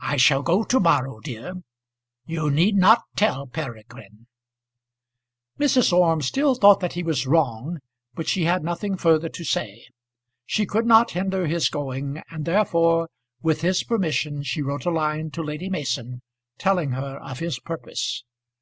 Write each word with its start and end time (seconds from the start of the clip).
"I 0.00 0.16
shall 0.16 0.42
go 0.42 0.64
to 0.64 0.80
morrow, 0.80 1.20
dear. 1.20 1.56
You 2.24 2.50
need 2.50 2.74
not 2.74 3.02
tell 3.16 3.46
Peregrine." 3.46 4.26
Mrs. 5.60 5.92
Orme 5.92 6.22
still 6.22 6.54
thought 6.54 6.80
that 6.80 6.94
he 6.94 7.02
was 7.02 7.26
wrong, 7.26 7.78
but 8.14 8.26
she 8.26 8.44
had 8.46 8.64
nothing 8.64 8.96
further 8.96 9.28
to 9.28 9.44
say. 9.44 9.84
She 10.46 10.64
could 10.64 10.86
not 10.86 11.10
hinder 11.10 11.46
his 11.48 11.68
going, 11.68 12.22
and 12.30 12.46
therefore, 12.46 13.10
with 13.42 13.60
his 13.60 13.84
permission 13.84 14.42
she 14.42 14.62
wrote 14.62 14.86
a 14.86 14.90
line 14.90 15.30
to 15.32 15.42
Lady 15.42 15.68
Mason, 15.68 16.22
telling 16.56 16.92
her 16.92 17.18
of 17.18 17.40
his 17.40 17.58
purpose. 17.58 18.24